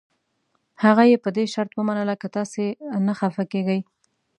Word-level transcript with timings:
هغه 0.83 1.03
یې 1.11 1.17
په 1.23 1.29
دې 1.35 1.45
شرط 1.53 1.71
ومنله 1.75 2.15
که 2.21 2.27
تاسي 2.35 2.67
نه 3.05 3.13
خفه 3.19 3.43
کېږئ. 3.51 3.79